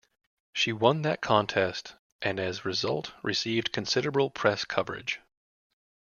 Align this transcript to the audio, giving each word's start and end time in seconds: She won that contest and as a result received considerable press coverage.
She 0.53 0.73
won 0.73 1.03
that 1.03 1.21
contest 1.21 1.95
and 2.23 2.39
as 2.39 2.57
a 2.57 2.63
result 2.63 3.13
received 3.21 3.71
considerable 3.71 4.31
press 4.31 4.65
coverage. 4.65 5.19